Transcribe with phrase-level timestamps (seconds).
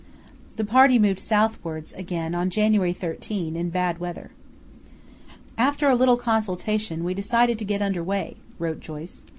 [0.55, 4.31] The party moved southwards again on January 13 in bad weather.
[5.59, 9.25] "After a little consultation we decided to get under way," wrote Joyce.